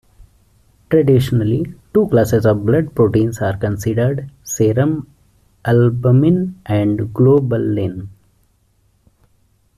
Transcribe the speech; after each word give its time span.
Traditionally, 0.89 1.75
two 1.93 2.07
classes 2.07 2.43
of 2.47 2.65
blood 2.65 2.95
proteins 2.95 3.37
are 3.39 3.55
considered: 3.55 4.31
serum 4.41 5.05
albumin 5.63 6.55
and 6.65 6.97
globulin. 7.13 8.07